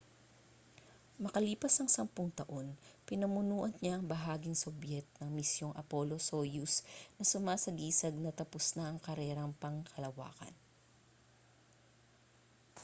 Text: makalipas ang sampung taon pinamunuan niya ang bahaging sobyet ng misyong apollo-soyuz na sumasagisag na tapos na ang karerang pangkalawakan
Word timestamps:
makalipas 1.23 1.73
ang 1.77 1.85
sampung 1.95 2.29
taon 2.39 2.67
pinamunuan 3.07 3.69
niya 3.77 3.91
ang 4.01 4.05
bahaging 4.13 4.57
sobyet 4.63 5.05
ng 5.21 5.29
misyong 5.39 5.73
apollo-soyuz 5.83 6.73
na 7.21 7.21
sumasagisag 7.31 8.15
na 8.19 8.31
tapos 8.39 8.65
na 8.73 8.83
ang 8.89 8.97
karerang 9.05 9.51
pangkalawakan 9.61 10.53